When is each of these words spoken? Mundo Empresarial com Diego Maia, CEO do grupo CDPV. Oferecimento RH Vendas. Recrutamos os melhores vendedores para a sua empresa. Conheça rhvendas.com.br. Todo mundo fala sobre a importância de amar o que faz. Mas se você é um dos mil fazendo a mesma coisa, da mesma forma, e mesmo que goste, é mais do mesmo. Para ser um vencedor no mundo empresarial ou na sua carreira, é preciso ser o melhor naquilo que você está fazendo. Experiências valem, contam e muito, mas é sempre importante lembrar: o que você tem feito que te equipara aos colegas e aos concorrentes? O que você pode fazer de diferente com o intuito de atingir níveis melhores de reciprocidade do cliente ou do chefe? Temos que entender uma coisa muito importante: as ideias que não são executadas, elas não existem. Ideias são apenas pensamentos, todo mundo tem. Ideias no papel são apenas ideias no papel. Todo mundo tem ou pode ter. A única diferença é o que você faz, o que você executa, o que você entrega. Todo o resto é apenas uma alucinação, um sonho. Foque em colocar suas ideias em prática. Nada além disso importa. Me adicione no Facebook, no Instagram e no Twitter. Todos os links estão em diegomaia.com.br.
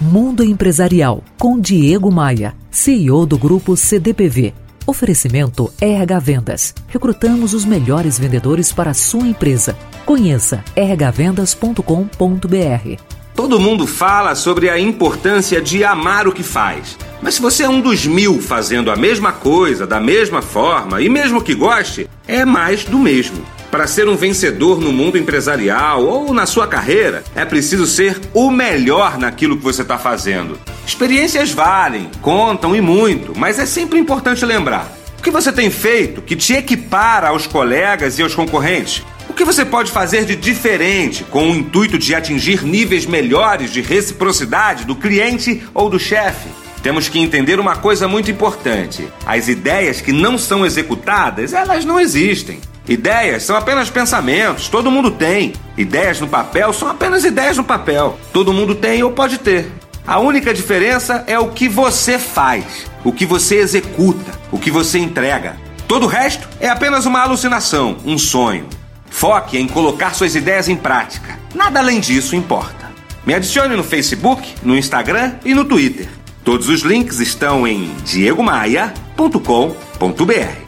Mundo 0.00 0.44
Empresarial 0.44 1.24
com 1.36 1.58
Diego 1.58 2.08
Maia, 2.08 2.54
CEO 2.70 3.26
do 3.26 3.36
grupo 3.36 3.76
CDPV. 3.76 4.54
Oferecimento 4.86 5.72
RH 5.80 6.18
Vendas. 6.20 6.74
Recrutamos 6.86 7.52
os 7.52 7.64
melhores 7.64 8.16
vendedores 8.16 8.72
para 8.72 8.92
a 8.92 8.94
sua 8.94 9.26
empresa. 9.26 9.76
Conheça 10.06 10.62
rhvendas.com.br. 10.76 11.82
Todo 13.34 13.58
mundo 13.58 13.88
fala 13.88 14.36
sobre 14.36 14.70
a 14.70 14.78
importância 14.78 15.60
de 15.60 15.82
amar 15.82 16.28
o 16.28 16.32
que 16.32 16.44
faz. 16.44 16.96
Mas 17.20 17.34
se 17.34 17.42
você 17.42 17.64
é 17.64 17.68
um 17.68 17.80
dos 17.80 18.06
mil 18.06 18.40
fazendo 18.40 18.92
a 18.92 18.96
mesma 18.96 19.32
coisa, 19.32 19.84
da 19.84 19.98
mesma 19.98 20.40
forma, 20.40 21.02
e 21.02 21.08
mesmo 21.08 21.42
que 21.42 21.56
goste, 21.56 22.08
é 22.28 22.44
mais 22.44 22.84
do 22.84 23.00
mesmo. 23.00 23.42
Para 23.70 23.86
ser 23.86 24.08
um 24.08 24.16
vencedor 24.16 24.80
no 24.80 24.90
mundo 24.90 25.18
empresarial 25.18 26.02
ou 26.02 26.32
na 26.32 26.46
sua 26.46 26.66
carreira, 26.66 27.22
é 27.34 27.44
preciso 27.44 27.86
ser 27.86 28.18
o 28.32 28.50
melhor 28.50 29.18
naquilo 29.18 29.58
que 29.58 29.62
você 29.62 29.82
está 29.82 29.98
fazendo. 29.98 30.58
Experiências 30.86 31.50
valem, 31.50 32.10
contam 32.22 32.74
e 32.74 32.80
muito, 32.80 33.38
mas 33.38 33.58
é 33.58 33.66
sempre 33.66 33.98
importante 33.98 34.44
lembrar: 34.46 34.90
o 35.18 35.22
que 35.22 35.30
você 35.30 35.52
tem 35.52 35.68
feito 35.68 36.22
que 36.22 36.34
te 36.34 36.54
equipara 36.54 37.28
aos 37.28 37.46
colegas 37.46 38.18
e 38.18 38.22
aos 38.22 38.34
concorrentes? 38.34 39.04
O 39.28 39.34
que 39.34 39.44
você 39.44 39.66
pode 39.66 39.92
fazer 39.92 40.24
de 40.24 40.34
diferente 40.34 41.22
com 41.24 41.50
o 41.50 41.54
intuito 41.54 41.98
de 41.98 42.14
atingir 42.14 42.64
níveis 42.64 43.04
melhores 43.04 43.70
de 43.70 43.82
reciprocidade 43.82 44.86
do 44.86 44.96
cliente 44.96 45.62
ou 45.74 45.90
do 45.90 45.98
chefe? 45.98 46.48
Temos 46.82 47.08
que 47.08 47.18
entender 47.18 47.60
uma 47.60 47.76
coisa 47.76 48.08
muito 48.08 48.30
importante: 48.30 49.06
as 49.26 49.46
ideias 49.46 50.00
que 50.00 50.10
não 50.10 50.38
são 50.38 50.64
executadas, 50.64 51.52
elas 51.52 51.84
não 51.84 52.00
existem. 52.00 52.60
Ideias 52.88 53.42
são 53.42 53.54
apenas 53.54 53.90
pensamentos, 53.90 54.68
todo 54.68 54.90
mundo 54.90 55.10
tem. 55.10 55.52
Ideias 55.76 56.20
no 56.20 56.26
papel 56.26 56.72
são 56.72 56.88
apenas 56.88 57.24
ideias 57.24 57.58
no 57.58 57.64
papel. 57.64 58.18
Todo 58.32 58.52
mundo 58.52 58.74
tem 58.74 59.02
ou 59.02 59.12
pode 59.12 59.38
ter. 59.38 59.70
A 60.06 60.18
única 60.18 60.54
diferença 60.54 61.22
é 61.26 61.38
o 61.38 61.48
que 61.48 61.68
você 61.68 62.18
faz, 62.18 62.86
o 63.04 63.12
que 63.12 63.26
você 63.26 63.56
executa, 63.56 64.32
o 64.50 64.58
que 64.58 64.70
você 64.70 64.98
entrega. 64.98 65.56
Todo 65.86 66.04
o 66.04 66.08
resto 66.08 66.48
é 66.60 66.68
apenas 66.68 67.04
uma 67.04 67.20
alucinação, 67.20 67.98
um 68.06 68.16
sonho. 68.16 68.66
Foque 69.10 69.58
em 69.58 69.68
colocar 69.68 70.14
suas 70.14 70.34
ideias 70.34 70.68
em 70.68 70.76
prática. 70.76 71.38
Nada 71.54 71.80
além 71.80 72.00
disso 72.00 72.34
importa. 72.34 72.88
Me 73.26 73.34
adicione 73.34 73.76
no 73.76 73.84
Facebook, 73.84 74.54
no 74.62 74.76
Instagram 74.76 75.34
e 75.44 75.54
no 75.54 75.66
Twitter. 75.66 76.08
Todos 76.42 76.70
os 76.70 76.80
links 76.80 77.20
estão 77.20 77.66
em 77.66 77.92
diegomaia.com.br. 78.04 80.67